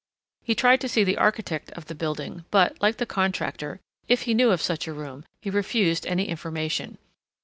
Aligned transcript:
He 0.41 0.55
tried 0.55 0.81
to 0.81 0.89
see 0.89 1.03
the 1.03 1.17
architect 1.17 1.69
of 1.73 1.85
the 1.85 1.93
building, 1.93 2.43
but, 2.49 2.75
like 2.81 2.97
the 2.97 3.05
contractor, 3.05 3.79
if 4.07 4.23
he 4.23 4.33
knew 4.33 4.49
of 4.49 4.59
the 4.59 4.65
such 4.65 4.87
a 4.87 4.93
room 4.93 5.25
he 5.43 5.51
refused 5.51 6.07
any 6.07 6.27
information. 6.27 6.97